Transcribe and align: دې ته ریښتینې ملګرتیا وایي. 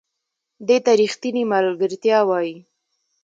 دې 0.67 0.77
ته 0.85 0.91
ریښتینې 0.99 1.43
ملګرتیا 1.53 2.19
وایي. 2.25 2.57